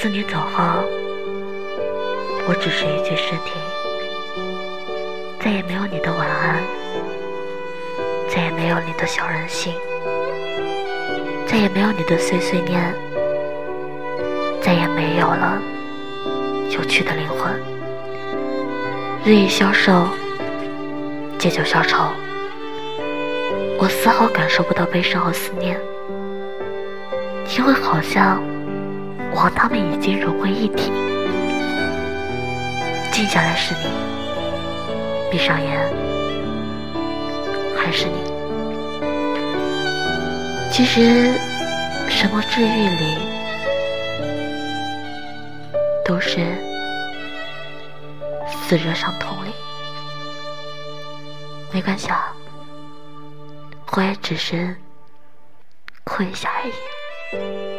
[0.00, 0.62] 自你走后，
[2.46, 3.50] 我只是一具尸体，
[5.40, 6.62] 再也没有你的晚安，
[8.28, 9.74] 再也没有你的小任性，
[11.48, 12.94] 再也没有你的碎碎念，
[14.62, 15.60] 再也没有了
[16.70, 17.60] 有趣的灵魂。
[19.24, 20.06] 日益消瘦，
[21.40, 22.12] 借酒消愁，
[23.76, 25.76] 我丝毫感受不到悲伤和思念，
[27.58, 28.40] 因为好像。
[29.30, 30.90] 我和他们已经融为一体，
[33.12, 33.80] 静下来是你，
[35.30, 35.78] 闭上眼
[37.76, 38.24] 还是你。
[40.72, 41.32] 其实，
[42.08, 43.16] 什么治愈里
[46.04, 46.46] 都是
[48.48, 49.50] 死者伤痛里，
[51.72, 52.32] 没关系啊，
[53.92, 54.76] 我也只是
[56.04, 57.77] 哭一下而已。